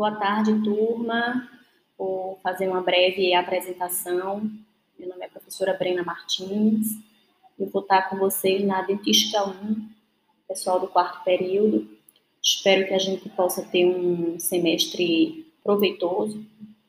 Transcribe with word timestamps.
Boa 0.00 0.12
tarde, 0.12 0.58
turma. 0.64 1.46
Vou 1.98 2.38
fazer 2.42 2.66
uma 2.66 2.80
breve 2.80 3.34
apresentação. 3.34 4.50
Meu 4.98 5.10
nome 5.10 5.22
é 5.22 5.26
a 5.26 5.30
professora 5.30 5.74
Brena 5.74 6.02
Martins. 6.02 6.96
Eu 7.58 7.68
vou 7.68 7.82
estar 7.82 8.08
com 8.08 8.16
vocês 8.16 8.64
na 8.64 8.80
Dentística 8.80 9.46
1, 9.46 9.88
pessoal 10.48 10.80
do 10.80 10.88
quarto 10.88 11.22
período. 11.22 11.86
Espero 12.42 12.88
que 12.88 12.94
a 12.94 12.98
gente 12.98 13.28
possa 13.28 13.62
ter 13.62 13.84
um 13.84 14.40
semestre 14.40 15.46
proveitoso, 15.62 16.42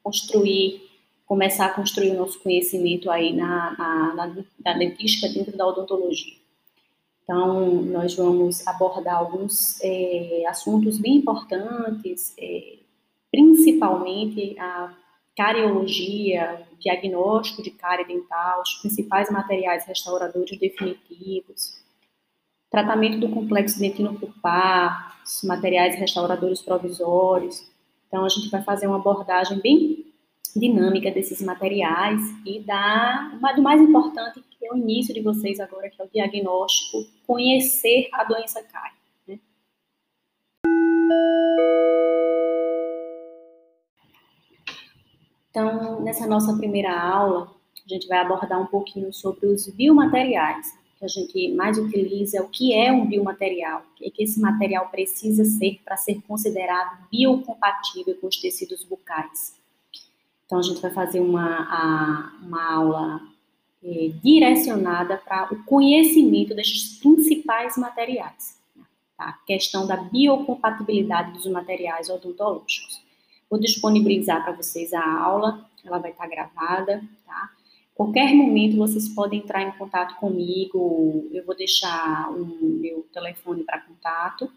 construir, 0.00 0.88
começar 1.26 1.66
a 1.66 1.74
construir 1.74 2.10
o 2.10 2.18
nosso 2.18 2.38
conhecimento 2.38 3.10
aí 3.10 3.32
na, 3.32 3.76
na, 3.76 4.14
na, 4.14 4.44
na 4.64 4.78
dentística 4.78 5.28
dentro 5.28 5.56
da 5.56 5.66
odontologia. 5.66 6.36
Então, 7.24 7.82
nós 7.82 8.14
vamos 8.14 8.64
abordar 8.64 9.16
alguns 9.16 9.80
é, 9.82 10.44
assuntos 10.46 10.98
bem 10.98 11.16
importantes, 11.16 12.32
é, 12.38 12.81
principalmente 13.32 14.58
a 14.60 14.94
cariologia, 15.34 16.66
diagnóstico 16.78 17.62
de 17.62 17.70
cárie 17.70 18.06
dental, 18.06 18.60
os 18.60 18.74
principais 18.74 19.30
materiais 19.30 19.86
restauradores 19.86 20.58
definitivos, 20.58 21.82
tratamento 22.70 23.18
do 23.18 23.30
complexo 23.30 23.78
dentino 23.78 24.18
pulpar, 24.18 25.20
os 25.24 25.42
materiais 25.42 25.96
restauradores 25.96 26.60
provisórios. 26.60 27.66
Então, 28.06 28.24
a 28.24 28.28
gente 28.28 28.50
vai 28.50 28.62
fazer 28.62 28.86
uma 28.86 28.96
abordagem 28.96 29.58
bem 29.60 30.12
dinâmica 30.54 31.10
desses 31.10 31.40
materiais 31.40 32.20
e 32.44 32.60
da, 32.60 33.30
do 33.56 33.62
mais 33.62 33.80
importante, 33.80 34.42
que 34.50 34.66
é 34.66 34.72
o 34.72 34.76
início 34.76 35.14
de 35.14 35.22
vocês 35.22 35.58
agora, 35.58 35.88
que 35.88 36.00
é 36.00 36.04
o 36.04 36.10
diagnóstico, 36.12 37.06
conhecer 37.26 38.08
a 38.12 38.24
doença 38.24 38.62
cárie. 38.62 38.91
Então, 45.52 46.00
nessa 46.00 46.26
nossa 46.26 46.56
primeira 46.56 46.98
aula, 46.98 47.54
a 47.84 47.94
gente 47.94 48.08
vai 48.08 48.20
abordar 48.20 48.58
um 48.58 48.66
pouquinho 48.66 49.12
sobre 49.12 49.46
os 49.46 49.68
biomateriais, 49.68 50.72
que 50.98 51.04
a 51.04 51.08
gente 51.08 51.52
mais 51.52 51.76
utiliza, 51.76 52.42
o 52.42 52.48
que 52.48 52.72
é 52.72 52.90
um 52.90 53.06
biomaterial, 53.06 53.82
o 54.00 54.10
que 54.10 54.22
esse 54.22 54.40
material 54.40 54.88
precisa 54.88 55.44
ser 55.44 55.78
para 55.84 55.98
ser 55.98 56.22
considerado 56.22 57.06
biocompatível 57.10 58.16
com 58.16 58.28
os 58.28 58.38
tecidos 58.38 58.82
bucais. 58.82 59.54
Então, 60.46 60.58
a 60.58 60.62
gente 60.62 60.80
vai 60.80 60.90
fazer 60.90 61.20
uma, 61.20 62.32
uma 62.42 62.72
aula 62.72 63.20
é, 63.84 64.10
direcionada 64.24 65.18
para 65.18 65.52
o 65.52 65.62
conhecimento 65.64 66.54
desses 66.54 66.98
principais 66.98 67.76
materiais. 67.76 68.58
Tá? 69.18 69.24
A 69.24 69.32
questão 69.46 69.86
da 69.86 69.98
biocompatibilidade 69.98 71.32
dos 71.32 71.46
materiais 71.46 72.08
odontológicos. 72.08 73.02
Vou 73.52 73.60
disponibilizar 73.60 74.42
para 74.42 74.54
vocês 74.54 74.94
a 74.94 75.06
aula, 75.06 75.68
ela 75.84 75.98
vai 75.98 76.10
estar 76.10 76.26
gravada, 76.26 77.04
tá? 77.26 77.50
Qualquer 77.94 78.34
momento 78.34 78.78
vocês 78.78 79.10
podem 79.10 79.40
entrar 79.40 79.62
em 79.62 79.72
contato 79.72 80.16
comigo, 80.16 81.28
eu 81.30 81.44
vou 81.44 81.54
deixar 81.54 82.30
o 82.30 82.46
meu 82.46 83.06
telefone 83.12 83.62
para 83.62 83.82
contato 83.82 84.50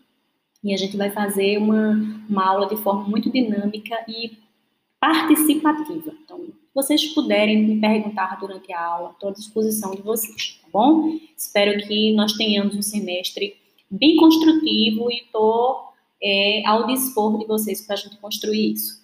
e 0.64 0.74
a 0.74 0.78
gente 0.78 0.96
vai 0.96 1.12
fazer 1.12 1.58
uma, 1.58 1.92
uma 2.30 2.48
aula 2.48 2.68
de 2.68 2.78
forma 2.78 3.04
muito 3.04 3.30
dinâmica 3.30 3.98
e 4.08 4.38
participativa. 4.98 6.14
Então, 6.24 6.48
vocês 6.74 7.06
puderem 7.14 7.68
me 7.68 7.82
perguntar 7.82 8.40
durante 8.40 8.72
a 8.72 8.82
aula, 8.82 9.12
estou 9.12 9.28
à 9.28 9.34
disposição 9.34 9.94
de 9.94 10.04
vocês, 10.04 10.62
tá 10.62 10.70
bom? 10.72 11.20
Espero 11.36 11.86
que 11.86 12.14
nós 12.14 12.32
tenhamos 12.32 12.78
um 12.78 12.82
semestre 12.82 13.58
bem 13.92 14.16
construtivo 14.16 15.12
e 15.12 15.18
estou 15.18 15.95
é, 16.22 16.66
ao 16.66 16.88
dispor 16.88 17.38
de 17.38 17.46
vocês 17.46 17.82
para 17.86 17.96
a 17.96 17.98
gente 17.98 18.18
construir 18.18 18.74
isso. 18.74 19.04